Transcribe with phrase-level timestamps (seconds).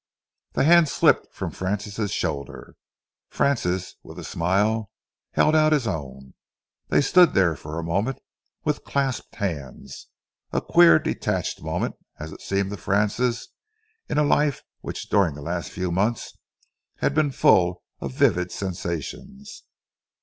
[0.53, 2.75] The hand slipped from Francis' shoulder.
[3.29, 4.89] Francis, with a smile,
[5.33, 6.33] held out his own.
[6.87, 8.17] They stood there for a moment
[8.63, 10.07] with clasped hands
[10.51, 13.49] a queer, detached moment, as it seemed to Francis,
[14.09, 16.33] in a life which during the last few months
[16.95, 19.65] had been full of vivid sensations.